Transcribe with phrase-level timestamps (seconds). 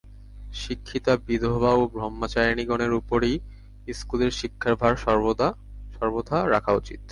[0.53, 3.35] শিক্ষিতা বিধবা ও ব্রহ্মচারিণীগণের ওপরই
[3.93, 4.93] স্কুলের শিক্ষার ভার
[5.95, 7.01] সর্বথা রাখা উচিত।